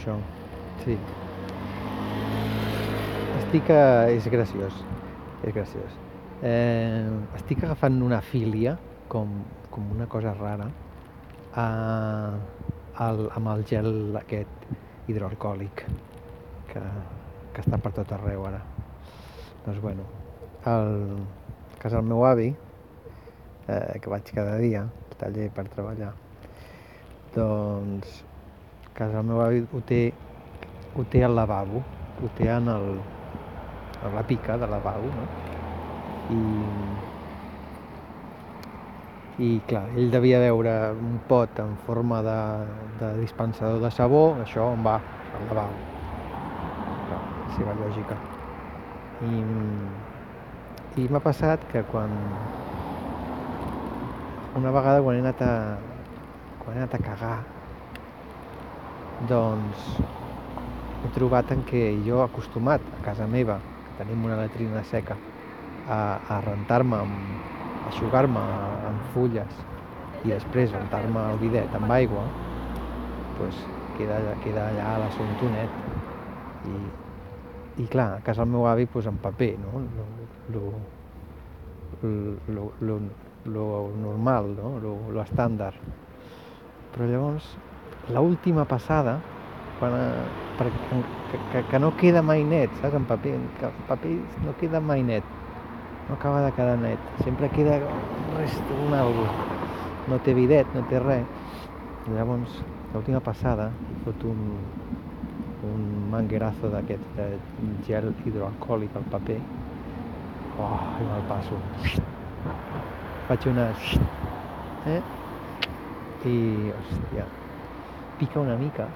Això? 0.00 0.16
Sí. 0.84 0.96
Estic... 3.40 3.68
A... 3.74 4.08
És 4.08 4.28
graciós. 4.32 4.76
És 5.44 5.54
graciós. 5.54 5.96
Eh, 6.40 7.08
estic 7.36 7.64
agafant 7.66 8.00
una 8.02 8.20
filia, 8.24 8.76
com, 9.12 9.42
com 9.70 9.90
una 9.92 10.06
cosa 10.08 10.32
rara, 10.38 10.70
a, 11.52 11.66
al, 13.04 13.26
amb 13.36 13.52
el 13.52 13.66
gel 13.68 14.16
aquest 14.22 14.72
hidroalcohòlic 15.10 15.84
que, 16.70 16.84
que 17.52 17.64
està 17.64 17.80
per 17.82 17.92
tot 17.98 18.16
arreu 18.16 18.46
ara. 18.48 18.62
Doncs 19.66 19.82
bueno, 19.84 20.06
al 20.64 21.20
a 21.20 21.82
casa 21.82 21.96
del 21.96 22.08
meu 22.08 22.24
avi, 22.28 22.50
eh, 23.68 24.00
que 24.00 24.12
vaig 24.12 24.32
cada 24.36 24.56
dia 24.60 24.86
al 24.86 25.20
taller 25.20 25.48
per 25.56 25.66
treballar, 25.72 26.12
doncs 27.34 28.20
casa 29.00 29.16
del 29.16 29.28
meu 29.30 29.40
avi 29.40 29.62
ho 29.64 29.80
té, 29.88 30.00
ho 30.92 31.04
té 31.08 31.24
al 31.24 31.32
lavabo, 31.32 31.80
ho 32.20 32.28
té 32.36 32.50
en, 32.52 32.68
el, 32.68 32.88
en 34.04 34.16
la 34.16 34.24
pica 34.28 34.58
del 34.60 34.70
lavabo, 34.74 35.08
no? 35.16 35.24
I, 36.36 36.40
i 39.40 39.48
clar, 39.70 39.86
ell 39.96 40.12
devia 40.12 40.40
veure 40.42 40.74
un 40.92 41.16
pot 41.30 41.62
en 41.64 41.72
forma 41.86 42.20
de, 42.26 42.40
de 43.00 43.08
dispensador 43.22 43.80
de 43.80 43.90
sabó, 43.96 44.24
això 44.44 44.68
on 44.74 44.84
va, 44.84 44.98
al 45.38 45.48
lavabo. 45.48 45.78
Clar, 47.08 47.22
seva 47.56 47.76
lògica. 47.78 48.18
I, 49.30 49.40
i 51.00 51.06
m'ha 51.08 51.22
passat 51.24 51.64
que 51.72 51.80
quan 51.88 52.12
una 54.60 54.74
vegada 54.76 55.00
quan 55.00 55.16
he 55.16 55.24
anat 55.24 55.40
a 55.46 55.54
quan 56.60 56.76
he 56.76 56.82
anat 56.82 56.98
a 56.98 57.02
cagar 57.06 57.59
doncs 59.28 59.88
he 61.04 61.10
trobat 61.16 61.50
en 61.52 61.64
què 61.68 61.82
jo 62.06 62.20
acostumat 62.24 62.84
a 62.98 63.02
casa 63.04 63.26
meva, 63.28 63.58
que 63.86 63.98
tenim 63.98 64.24
una 64.24 64.38
latrina 64.40 64.82
seca, 64.88 65.16
a, 65.88 66.00
a 66.28 66.40
rentar-me, 66.44 67.00
a 67.00 67.88
aixugar-me 67.90 68.44
amb 68.90 69.12
fulles 69.14 69.60
i 70.24 70.32
després 70.32 70.72
rentar-me 70.72 71.26
el 71.32 71.40
bidet 71.40 71.76
amb 71.76 71.92
aigua, 71.96 72.24
doncs 73.38 73.60
queda, 73.98 74.20
queda 74.44 74.68
allà 74.68 74.88
a 74.94 74.98
l'assumptonet. 75.04 75.78
I, 76.70 76.76
i 77.80 77.86
clar, 77.88 78.10
a 78.18 78.24
casa 78.24 78.44
del 78.44 78.52
meu 78.52 78.66
avi 78.68 78.86
pues, 78.86 79.08
en 79.08 79.16
paper, 79.20 79.54
no? 79.62 79.80
Lo, 79.96 80.04
lo, 80.54 82.34
lo, 82.52 82.70
lo, 82.80 83.00
lo 83.44 83.90
normal, 84.02 84.54
no? 84.56 84.76
lo, 84.82 84.94
lo 85.12 85.22
estàndard. 85.24 85.80
Però 86.92 87.06
llavors, 87.08 87.54
l'última 88.08 88.64
passada, 88.64 89.18
quan, 89.78 89.92
eh, 89.92 90.24
per, 90.58 90.68
que, 91.30 91.38
que, 91.52 91.64
que 91.70 91.78
no 91.78 91.92
queda 91.96 92.22
mai 92.22 92.44
net, 92.44 92.72
saps, 92.80 92.96
en 92.96 93.04
paper, 93.04 93.36
que 93.60 93.68
el 93.68 93.84
paper 93.88 94.16
no 94.46 94.56
queda 94.60 94.80
mai 94.80 95.02
net, 95.02 95.24
no 96.08 96.16
acaba 96.16 96.42
de 96.46 96.52
quedar 96.52 96.78
net, 96.78 96.98
sempre 97.24 97.50
queda 97.52 97.78
res, 98.38 98.56
un 98.80 98.94
algo, 98.94 99.28
no 100.08 100.18
té 100.24 100.34
bidet, 100.34 100.68
no 100.74 100.86
té 100.90 101.00
res. 101.02 101.38
Llavors, 102.10 102.62
l'última 102.94 103.20
passada, 103.20 103.68
fot 104.04 104.24
un, 104.26 104.56
un 105.68 105.82
manguerazo 106.10 106.70
d'aquest 106.72 107.20
gel 107.86 108.12
hidroalcohòlic 108.24 108.96
al 108.96 109.06
paper 109.12 109.38
oh, 110.58 110.78
i 111.00 111.08
me'l 111.08 111.26
passo 111.28 111.60
faig 113.28 113.50
una 113.52 113.68
eh? 114.94 115.02
i 116.30 116.38
hòstia 116.78 117.28
pica 118.20 118.40
una 118.40 118.56
mica 118.60 118.86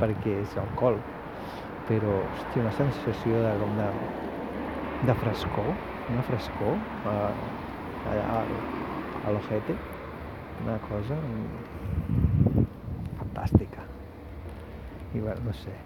perquè 0.00 0.36
és 0.42 0.56
alcohol 0.60 0.98
però 1.88 2.18
hòstia, 2.20 2.62
una 2.64 2.74
sensació 2.76 3.42
de, 3.44 3.54
com 3.62 3.74
de, 3.78 3.88
de 5.08 5.16
frescor 5.22 5.72
una 6.12 6.24
frescor 6.26 6.78
eh, 7.12 8.10
allà 8.12 8.28
a, 8.38 8.44
a 9.22 9.34
l'ojete 9.34 9.76
una 10.62 10.78
cosa 10.88 11.18
fantàstica 13.20 13.86
i 15.12 15.20
bueno, 15.20 15.38
no 15.48 15.54
sé 15.62 15.76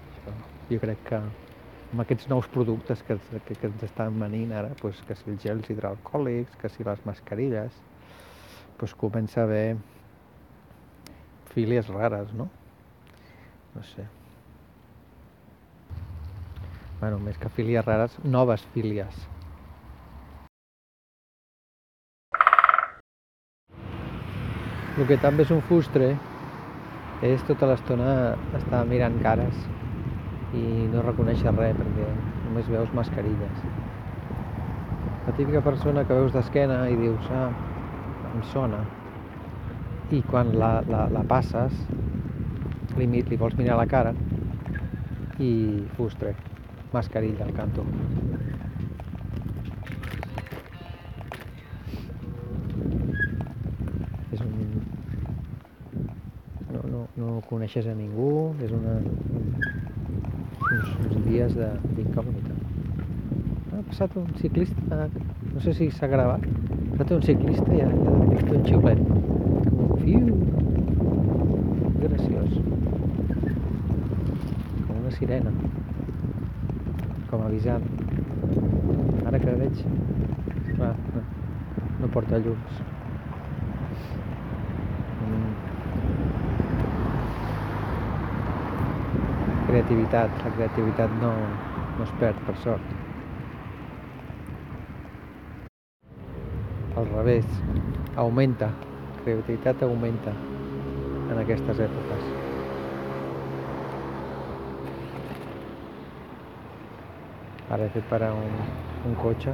jo 0.71 0.81
crec 0.83 1.05
que 1.09 1.21
amb 1.93 2.03
aquests 2.03 2.27
nous 2.29 2.47
productes 2.51 3.03
que, 3.07 3.17
que, 3.47 3.55
que 3.55 3.69
ens 3.69 3.85
estan 3.87 4.17
venint 4.21 4.51
ara, 4.57 4.73
doncs, 4.81 5.03
que 5.07 5.15
si 5.15 5.31
els 5.31 5.43
gels 5.45 5.69
hidroalcohòlics, 5.71 6.57
que 6.61 6.71
si 6.73 6.87
les 6.87 7.05
mascarilles, 7.07 7.77
doncs 8.81 8.95
comença 8.99 9.41
a 9.41 9.45
haver 9.47 9.77
fílies 11.55 11.89
rares, 11.95 12.35
no? 12.35 12.49
No 13.77 13.83
sé. 13.85 14.05
Bueno, 17.01 17.19
més 17.21 17.37
que 17.37 17.51
fílies 17.53 17.85
rares, 17.85 18.15
noves 18.25 18.63
fílies. 18.73 19.19
El 24.97 25.05
que 25.11 25.19
també 25.21 25.45
és 25.45 25.53
un 25.53 25.61
fustre 25.69 26.15
és 27.27 27.43
tota 27.45 27.69
l'estona 27.69 28.13
estar 28.57 28.81
mirant 28.89 29.19
cares 29.21 29.59
i 30.57 30.63
no 30.95 31.03
reconèixer 31.05 31.53
res 31.53 31.77
perquè 31.77 32.07
només 32.47 32.71
veus 32.73 32.95
mascarilles. 32.97 33.61
La 35.27 35.35
típica 35.37 35.61
persona 35.69 36.07
que 36.09 36.17
veus 36.17 36.33
d'esquena 36.33 36.81
i 36.89 36.97
dius, 36.97 37.29
ah, 37.37 37.51
em 38.33 38.41
sona. 38.55 38.81
I 40.17 40.23
quan 40.31 40.55
la, 40.57 40.79
la, 40.89 41.07
la 41.13 41.27
passes, 41.29 41.77
li, 42.97 43.23
li 43.29 43.37
vols 43.37 43.57
mirar 43.59 43.77
la 43.79 43.87
cara 43.87 44.13
i 45.39 45.85
fustre, 45.97 46.35
mascarilla 46.93 47.45
al 47.45 47.53
canto. 47.57 47.85
És 54.33 54.41
un... 54.41 54.55
No, 56.73 56.83
no, 56.93 57.03
no 57.21 57.41
coneixes 57.51 57.89
a 57.91 57.95
ningú, 57.97 58.31
és 58.65 58.73
una, 58.77 58.97
uns, 60.71 60.95
uns 61.05 61.19
dies 61.29 61.57
d'incògnita. 61.57 62.57
Ha 63.77 63.83
passat 63.91 64.17
un 64.17 64.33
ciclista, 64.41 65.05
no 65.53 65.65
sé 65.65 65.77
si 65.77 65.91
s'ha 65.93 66.09
gravat, 66.11 66.49
ha 66.49 66.97
passat 66.97 67.19
un 67.19 67.27
ciclista 67.29 67.77
i 67.77 67.85
ha, 67.85 67.91
ha 67.93 68.17
un 68.57 68.65
xiulet. 68.71 69.05
Fiu. 70.01 70.33
Graciós. 72.01 72.66
Sirena. 75.19 75.53
Com 77.31 77.47
avisant. 77.47 77.87
Ara 79.27 79.43
que 79.43 79.57
veig... 79.63 79.87
Ah, 80.77 80.93
no, 81.15 81.23
no 82.03 82.13
porta 82.15 82.39
llums. 82.39 82.83
Mm. 85.27 85.67
creativitat. 89.67 90.31
La 90.45 90.51
creativitat 90.55 91.11
no, 91.21 91.33
no 91.99 92.05
es 92.05 92.15
perd, 92.21 92.41
per 92.47 92.57
sort. 92.65 92.83
Al 96.97 97.09
revés, 97.13 97.47
augmenta. 98.17 98.73
La 99.17 99.23
creativitat 99.23 99.83
augmenta 99.83 100.35
en 101.31 101.39
aquestes 101.45 101.81
èpoques. 101.91 102.46
Ara 107.75 107.85
he 107.85 107.93
fet 107.97 108.07
parar 108.11 108.33
un, 108.39 108.57
un 109.09 109.19
cotxe, 109.19 109.53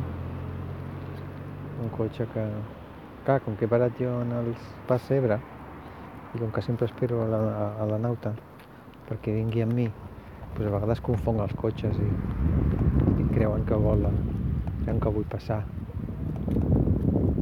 un 1.83 1.91
cotxe 1.97 2.29
que, 2.35 2.47
clar, 3.25 3.41
com 3.45 3.57
que 3.57 3.67
he 3.67 3.73
parat 3.73 3.97
jo 4.01 4.15
en 4.23 4.33
els 4.43 4.71
Passebre, 4.89 5.41
i 6.33 6.41
com 6.41 6.53
que 6.53 6.65
sempre 6.65 6.89
espero 6.89 7.23
a 7.25 7.29
la, 7.29 7.43
a 7.81 7.89
la 7.89 8.01
nauta 8.01 8.33
perquè 9.13 9.35
vingui 9.37 9.63
amb 9.65 9.75
mi, 9.77 9.87
doncs 10.55 10.69
a 10.69 10.73
vegades 10.73 11.01
confonc 11.05 11.43
els 11.45 11.55
cotxes 11.59 11.99
i, 12.01 12.09
i 13.21 13.27
creuen 13.33 13.67
que 13.69 13.79
volen, 13.87 14.17
creuen 14.83 15.01
que 15.03 15.13
vull 15.17 15.27
passar. 15.33 15.61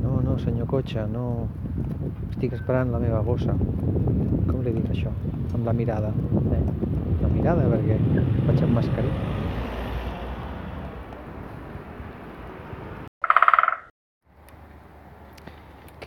No, 0.03 0.17
no, 0.25 0.39
senyor 0.43 0.67
cotxe, 0.71 1.05
no, 1.13 1.27
estic 2.31 2.57
esperant 2.59 2.91
la 2.95 3.03
meva 3.03 3.23
bossa. 3.27 3.55
Com 4.49 4.65
li 4.65 4.75
dic 4.75 4.91
això? 4.95 5.13
Amb 5.55 5.67
la 5.69 5.77
mirada. 5.77 6.11
Eh? 6.57 6.63
La 7.23 7.31
mirada, 7.31 7.69
perquè 7.71 8.01
vaig 8.49 8.67
amb 8.67 8.79
mascarilla. 8.81 9.50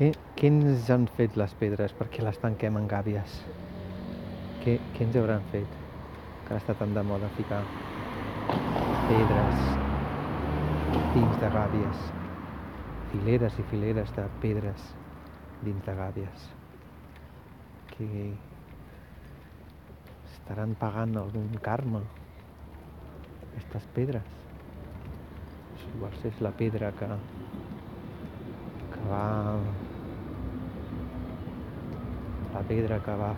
Què, 0.03 0.09
què 0.35 0.49
ens 0.51 0.89
han 0.91 1.05
fet 1.15 1.37
les 1.39 1.51
pedres 1.55 1.93
perquè 1.95 2.23
les 2.25 2.35
tanquem 2.41 2.75
en 2.75 2.87
gàbies? 2.91 3.35
Què, 4.59 4.73
què 4.91 5.05
ens 5.05 5.15
hauran 5.15 5.45
fet? 5.47 5.77
Que 6.43 6.51
ara 6.51 6.57
està 6.59 6.73
tan 6.75 6.91
de 6.97 7.03
moda 7.07 7.29
ficar 7.37 7.61
pedres 9.07 9.61
dins 11.13 11.39
de 11.39 11.51
gàbies. 11.53 12.01
Fileres 13.13 13.55
i 13.63 13.65
fileres 13.69 14.11
de 14.17 14.25
pedres 14.41 14.83
dins 15.61 15.87
de 15.87 15.95
gàbies. 16.01 16.43
Que 17.93 18.09
estaran 20.33 20.75
pagant 20.83 21.15
algun 21.23 21.55
karma 21.69 22.03
aquestes 23.47 23.87
pedres. 23.95 24.27
Potser 25.95 26.35
és 26.35 26.43
la 26.43 26.51
pedra 26.59 26.91
que, 26.99 27.07
que 28.97 29.07
va 29.07 29.23
la 32.53 32.61
pedra 32.69 32.99
que 33.05 33.15
va 33.21 33.31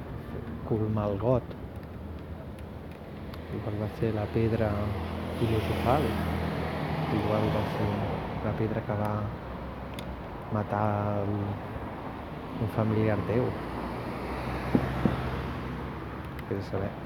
colmar 0.67 1.07
el 1.11 1.17
got, 1.19 1.55
igual 3.57 3.79
va 3.81 3.89
ser 3.99 4.13
la 4.15 4.25
pedra 4.35 4.71
filosofal, 5.39 6.09
igual 7.19 7.47
va 7.55 7.63
ser 7.77 7.89
la 8.45 8.57
pedra 8.59 8.83
que 8.89 8.99
va 9.03 9.13
matar 10.53 10.89
el, 11.23 11.39
un 12.65 12.75
familiar 12.75 13.17
teu. 13.31 13.49
que 16.47 16.55
de 16.55 16.61
saber. 16.61 17.04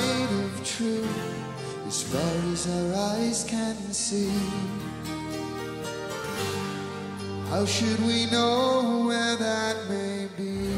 light 0.00 0.32
of 0.44 0.64
truth 0.64 1.86
as 1.86 2.02
far 2.02 2.52
as 2.52 2.68
our 2.68 2.94
eyes 3.16 3.44
can 3.44 3.76
see. 3.92 4.32
How 7.50 7.66
should 7.66 8.00
we 8.06 8.26
know 8.26 9.06
where 9.06 9.36
that 9.36 9.76
may 9.88 10.28
be? 10.36 10.70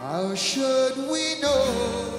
How 0.00 0.34
should 0.34 0.96
we 0.96 1.40
know? 1.40 2.09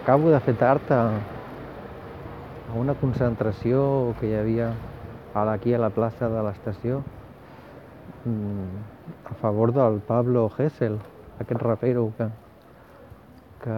Acabo 0.00 0.30
de 0.30 0.40
fer 0.40 0.54
tard 0.56 0.92
a, 0.92 1.20
a 2.72 2.78
una 2.78 2.94
concentració 2.96 4.14
que 4.20 4.30
hi 4.30 4.36
havia 4.38 4.70
aquí 5.34 5.74
a 5.74 5.78
la 5.78 5.90
plaça 5.92 6.28
de 6.32 6.40
l'estació 6.42 7.02
mm, 8.24 8.80
a 9.30 9.34
favor 9.42 9.74
del 9.76 10.00
Pablo 10.08 10.48
Gesell, 10.56 10.96
aquest 11.38 11.60
rapero 11.62 12.08
que, 12.16 12.26
que, 13.62 13.76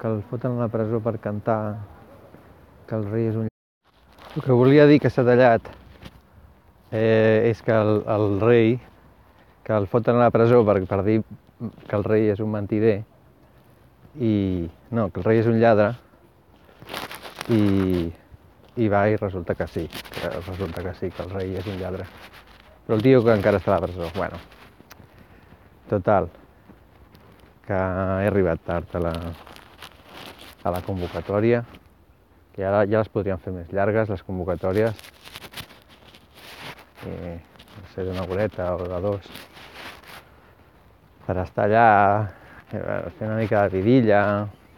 que 0.00 0.08
el 0.10 0.22
foten 0.28 0.58
a 0.58 0.66
la 0.66 0.68
presó 0.68 1.00
per 1.00 1.16
cantar 1.22 1.78
que 2.88 2.98
el 2.98 3.06
rei 3.10 3.30
és 3.30 3.38
un... 3.38 3.48
El 4.36 4.42
que 4.42 4.52
volia 4.52 4.86
dir 4.90 4.98
que 5.00 5.10
s'ha 5.10 5.24
tallat 5.24 5.70
eh, 6.90 7.48
és 7.48 7.62
que 7.62 7.72
el, 7.72 8.02
el 8.02 8.40
rei, 8.42 8.80
que 9.64 9.78
el 9.78 9.86
foten 9.86 10.18
a 10.18 10.26
la 10.26 10.32
presó 10.34 10.64
per, 10.66 10.80
per 10.90 11.04
dir 11.06 11.20
que 11.86 11.96
el 11.96 12.04
rei 12.04 12.32
és 12.34 12.42
un 12.42 12.50
mentider, 12.52 12.98
i 14.18 14.68
no, 14.90 15.10
que 15.10 15.20
el 15.20 15.26
rei 15.26 15.40
és 15.42 15.48
un 15.50 15.58
lladre 15.60 15.90
i, 17.52 18.08
i 18.80 18.88
va 18.88 19.06
i 19.10 19.16
resulta 19.20 19.54
que 19.54 19.66
sí, 19.68 19.86
que 19.88 20.30
resulta 20.30 20.82
que 20.82 20.94
sí, 20.98 21.10
que 21.10 21.24
el 21.24 21.32
rei 21.34 21.56
és 21.60 21.66
un 21.68 21.78
lladre. 21.80 22.06
Però 22.86 22.96
el 22.96 23.02
tio 23.04 23.22
que 23.24 23.34
encara 23.34 23.60
està 23.60 23.74
a 23.74 23.80
la 23.80 23.86
presó, 23.86 24.08
bueno. 24.14 24.38
Total, 25.90 26.28
que 27.66 27.74
he 27.74 28.30
arribat 28.30 28.62
tard 28.66 28.94
a 28.96 29.02
la, 29.02 29.12
a 30.62 30.72
la 30.74 30.80
convocatòria, 30.86 31.64
que 32.54 32.64
ara 32.64 32.86
ja 32.88 33.02
les 33.02 33.12
podríem 33.12 33.42
fer 33.42 33.52
més 33.54 33.68
llargues, 33.74 34.08
les 34.08 34.24
convocatòries, 34.26 35.04
i, 37.06 37.36
no 37.36 37.84
sé, 37.92 38.06
d'una 38.06 38.24
horeta 38.24 38.72
o 38.74 38.88
de 38.88 39.02
dos, 39.04 39.28
per 41.26 41.38
estar 41.42 41.66
allà 41.66 41.86
eh, 42.72 43.10
fer 43.18 43.28
una 43.28 43.36
mica 43.40 43.66
de 43.66 43.76
vidilla, 43.78 44.22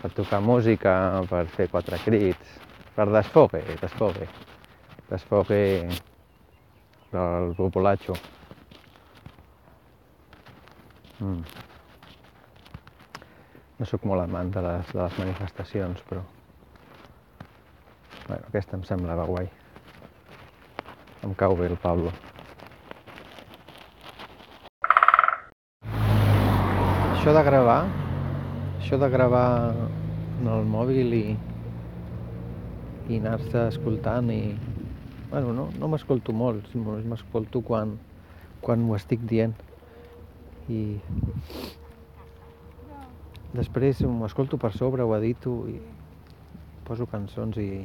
per 0.00 0.12
tocar 0.14 0.40
música, 0.40 0.94
per 1.30 1.46
fer 1.54 1.68
quatre 1.70 1.98
crits, 2.04 2.58
per 2.94 3.08
desfogue, 3.10 3.62
desfogue, 3.80 4.28
desfogue 5.10 5.62
del 7.12 7.54
populacho. 7.56 8.14
Mm. 11.18 11.42
No 13.78 13.86
sóc 13.86 14.04
molt 14.10 14.24
amant 14.24 14.50
de 14.54 14.62
les, 14.62 14.90
de 14.90 15.02
les 15.02 15.18
manifestacions, 15.22 16.02
però... 16.10 16.24
Bueno, 18.28 18.42
aquesta 18.50 18.76
em 18.76 18.82
semblava 18.86 19.26
guai. 19.26 19.46
Em 21.26 21.34
cau 21.38 21.54
bé 21.58 21.70
el 21.70 21.78
Pablo. 21.82 22.12
Això 27.18 27.32
de 27.34 27.40
gravar, 27.42 27.80
això 28.78 28.94
de 29.02 29.06
gravar 29.10 29.46
en 30.38 30.46
el 30.46 30.68
mòbil 30.70 31.14
i, 31.16 31.22
i 33.10 33.16
anar-se 33.18 33.64
escoltant 33.72 34.28
i... 34.30 34.52
Bueno, 35.32 35.50
no, 35.56 35.64
no 35.74 35.88
m'escolto 35.90 36.30
molt, 36.30 36.68
sí, 36.70 36.78
m'escolto 36.78 37.58
quan, 37.66 37.96
quan 38.62 38.84
ho 38.86 38.94
estic 38.94 39.24
dient. 39.26 39.56
I 40.70 41.00
després 43.58 44.04
m'ho 44.06 44.28
escolto 44.28 44.60
per 44.62 44.70
sobre, 44.76 45.02
ho 45.02 45.16
edito 45.16 45.56
i 45.72 45.80
poso 46.86 47.08
cançons 47.10 47.58
i, 47.58 47.82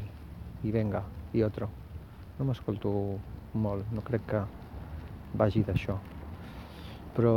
i 0.62 0.76
venga, 0.76 1.02
i 1.34 1.42
otro. 1.42 1.72
No 2.38 2.46
m'escolto 2.52 2.94
molt, 3.66 3.90
no 3.90 4.06
crec 4.06 4.30
que 4.30 4.44
vagi 5.42 5.66
d'això. 5.66 5.98
Però 7.18 7.34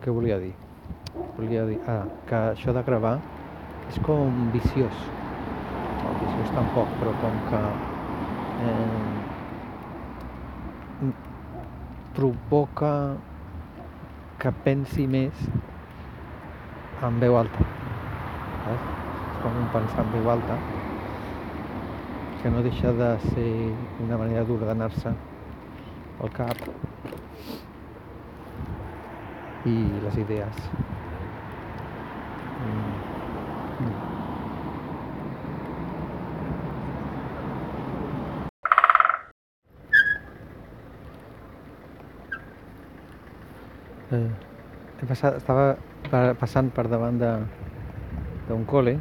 què 0.00 0.16
volia 0.16 0.40
dir? 0.40 0.54
Volia 1.36 1.64
dir 1.68 1.78
ah, 1.86 2.04
que 2.26 2.38
això 2.54 2.72
de 2.74 2.82
gravar 2.86 3.16
és 3.88 3.98
com 4.06 4.50
viciós. 4.54 4.96
No, 6.02 6.14
viciós 6.22 6.50
tampoc, 6.56 6.88
però 7.00 7.12
com 7.22 7.38
que 7.48 7.62
eh, 8.66 9.08
provoca 12.18 12.92
que 14.42 14.50
pensi 14.64 15.06
més 15.10 15.46
en 17.06 17.20
veu 17.22 17.38
alta. 17.38 17.68
Saps? 18.64 18.88
És 19.28 19.40
com 19.44 19.54
un 19.62 19.68
pensar 19.74 20.02
en 20.02 20.12
veu 20.16 20.30
alta 20.34 20.58
que 22.42 22.50
no 22.54 22.62
deixa 22.62 22.92
de 22.94 23.10
ser 23.30 23.50
una 24.04 24.18
manera 24.18 24.44
d'ordenar-se 24.46 25.10
el 26.22 26.30
cap 26.34 26.56
i 29.68 29.74
les 30.04 30.16
idees. 30.24 30.62
Mm. 32.64 34.18
Eh, 44.10 44.28
he 45.00 45.06
passat, 45.06 45.36
estava 45.36 45.74
pa- 46.10 46.34
passant 46.40 46.70
per 46.74 46.86
davant 46.88 47.18
d'un 47.20 48.64
col·le 48.70 48.94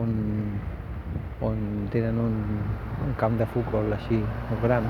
on, 0.00 0.12
on 1.48 1.58
tenen 1.90 2.20
un, 2.22 2.36
un 3.08 3.16
camp 3.18 3.34
de 3.40 3.48
futbol 3.56 3.90
així 3.98 4.20
molt 4.22 4.62
gran 4.62 4.86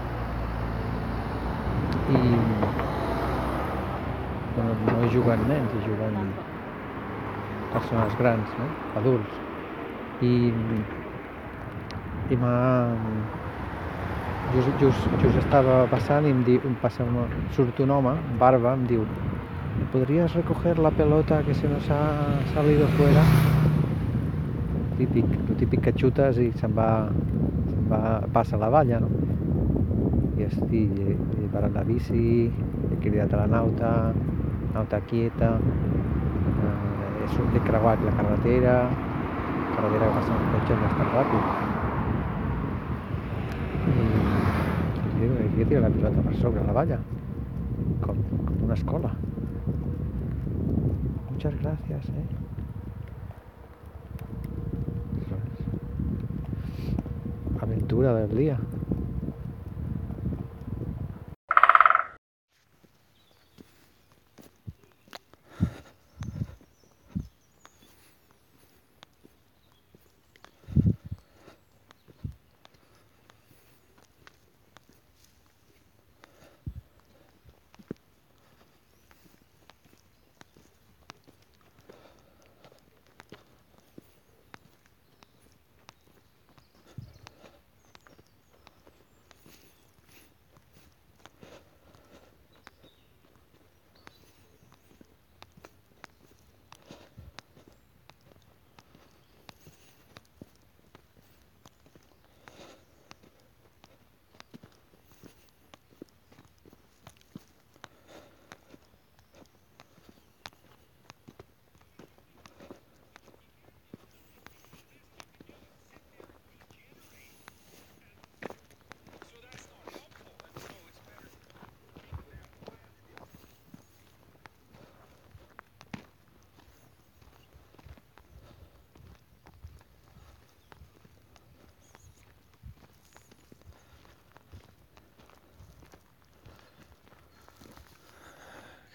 i 2.12 2.20
bueno, 4.56 4.74
no 4.88 5.04
hi 5.04 5.12
juguen 5.12 5.42
nens, 5.48 5.72
hi 5.76 5.82
juguen 5.84 6.16
persones 7.72 8.18
grans, 8.18 8.52
no? 8.58 8.68
adults 9.00 9.34
i, 10.24 10.32
i 12.32 12.38
m'ha 12.40 12.56
just, 14.54 14.72
just, 14.80 15.08
just 15.22 15.40
estava 15.44 15.82
passant 15.92 16.26
i 16.26 16.32
em 16.32 16.42
diu, 16.46 16.62
em 16.64 16.76
passa 16.80 17.04
un, 17.04 17.38
surt 17.56 17.84
un 17.84 17.92
home, 17.98 18.14
barba, 18.40 18.72
em 18.72 18.86
diu 18.88 19.04
¿podrías 19.92 20.32
recoger 20.34 20.78
la 20.78 20.90
pelota 20.90 21.42
que 21.42 21.54
se 21.54 21.68
nos 21.68 21.90
ha 21.90 22.40
salido 22.54 22.86
fuera? 22.96 23.22
Típic, 24.98 25.26
el 25.50 25.56
típic 25.56 25.82
que 25.84 25.92
xutes 26.00 26.40
i 26.40 26.48
se'n 26.60 26.72
va, 26.76 26.88
se'n 27.68 27.90
va, 27.90 28.00
passa 28.32 28.56
la 28.60 28.70
valla, 28.72 29.02
no? 29.04 29.10
I 30.40 30.48
estic, 30.48 30.96
he, 31.00 31.16
he 31.16 31.50
parat 31.52 31.76
la 31.76 31.84
bici, 31.84 32.48
he 32.48 32.98
cridat 33.04 33.36
a 33.36 33.44
la 33.44 33.50
nauta, 33.52 33.92
nauta 34.76 35.00
quieta, 35.00 35.56
eh, 35.56 37.24
he, 37.24 37.28
sor- 37.34 37.48
he 37.54 37.60
creuat 37.64 37.98
la 38.04 38.12
carretera, 38.12 38.74
carretera 39.74 40.06
que 40.06 40.12
passa 40.18 40.32
un 40.36 40.44
cotxe 40.52 40.74
bastant 40.82 41.10
ràpid. 41.16 41.44
I 43.86 43.88
li 45.16 45.22
digo, 45.22 45.34
he 45.40 45.42
tirat 45.64 45.82
la 45.86 45.90
pilota 45.96 46.20
per 46.28 46.34
sobre 46.42 46.60
la 46.66 46.74
valla, 46.76 46.98
com, 48.04 48.16
com 48.44 48.56
una 48.68 48.76
escola. 48.76 49.10
Muchas 51.30 51.54
gracias, 51.62 52.02
¿eh? 52.10 52.26
Eso 55.24 55.34
es. 55.40 55.56
Aventura 57.62 58.10
del 58.14 58.32
día. 58.36 58.56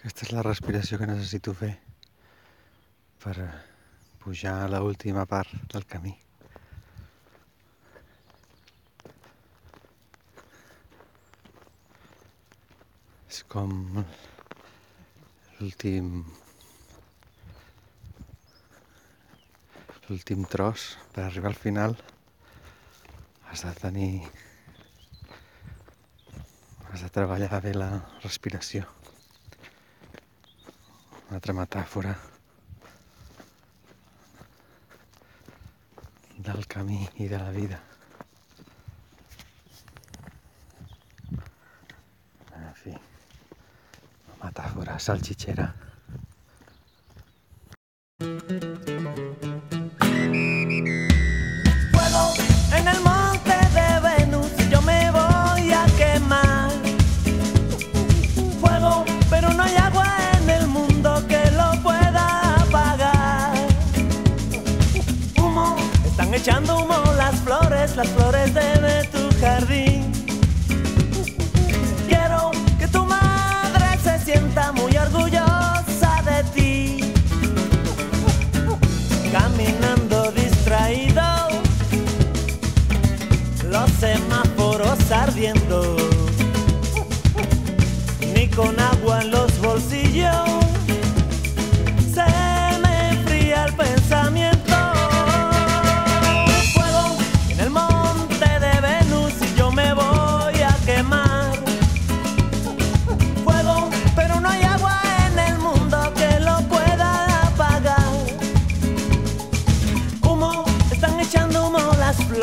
Aquesta 0.02 0.24
és 0.26 0.30
la 0.34 0.42
respiració 0.42 0.96
que 0.98 1.06
necessito 1.06 1.52
fer 1.54 1.68
per 3.22 3.34
pujar 4.18 4.54
a 4.64 4.70
l'última 4.72 5.22
part 5.30 5.52
del 5.70 5.84
camí. 5.92 6.10
És 13.30 13.38
com 13.54 13.76
l'últim 15.60 16.08
l'últim 20.08 20.42
tros 20.56 20.88
per 21.12 21.28
arribar 21.28 21.52
al 21.52 21.60
final 21.66 21.94
has 23.52 23.62
de 23.68 23.76
tenir 23.84 24.10
has 26.90 27.06
de 27.06 27.12
treballar 27.20 27.62
bé 27.68 27.76
la 27.78 27.92
respiració 28.26 28.90
Altra 31.32 31.54
metàfora 31.56 32.10
del 36.48 36.66
camí 36.74 36.98
i 37.24 37.28
de 37.30 37.38
la 37.40 37.48
vida. 37.54 37.78
En 42.58 42.74
fi, 42.82 42.92
metàfora. 44.42 44.98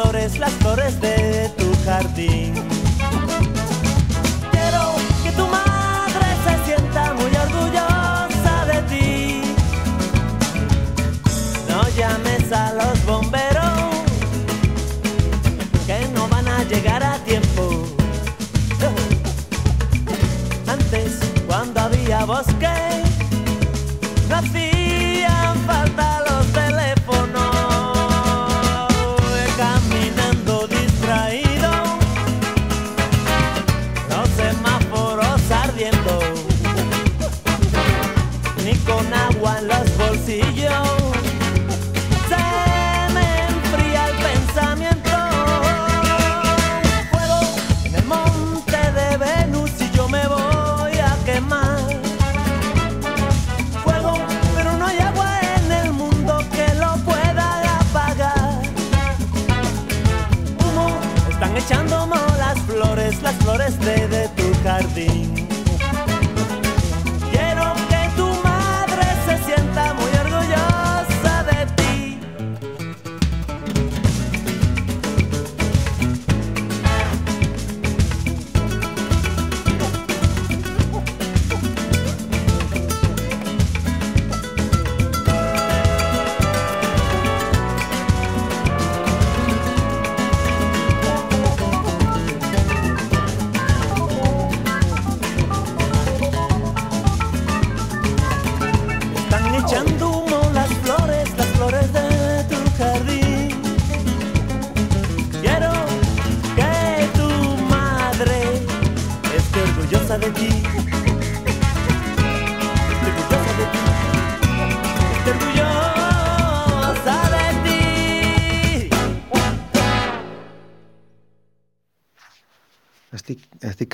flores, 0.02 0.40
las 0.40 0.54
flores 0.54 1.02
de 1.02 1.50
tu 1.58 1.68
jardín. 1.84 2.54
Quiero 4.52 4.96
que 5.24 5.32
tu 5.34 5.46
madre 5.48 6.28
se 6.46 6.66
sienta 6.66 7.14
muy 7.16 7.32
orgullosa 7.46 8.66
de 8.72 8.82
ti. 8.84 9.42
No 11.68 11.82
llames 11.98 12.29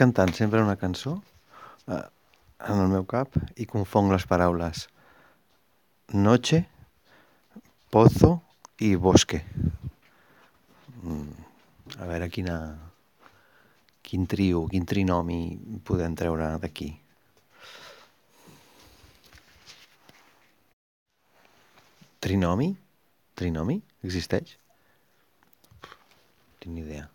cantant 0.06 0.36
sempre 0.38 0.62
una 0.62 0.76
cançó 0.78 1.16
eh, 1.88 2.04
en 2.70 2.82
el 2.82 2.92
meu 2.92 3.06
cap 3.10 3.34
i 3.58 3.66
confong 3.66 4.12
les 4.12 4.26
paraules 4.30 4.84
noche, 6.14 6.60
pozo 7.90 8.36
i 8.86 8.92
bosque. 9.02 9.40
Mm, 11.02 11.32
a 11.98 12.10
veure 12.12 12.28
quina, 12.30 12.58
quin 14.06 14.28
trio, 14.30 14.68
quin 14.70 14.86
trinomi 14.86 15.40
podem 15.90 16.14
treure 16.22 16.52
d'aquí. 16.62 16.92
Trinomi? 22.22 22.70
Trinomi? 23.34 23.82
Existeix? 24.06 24.56
Tinc 26.62 26.82
idea. 26.86 27.10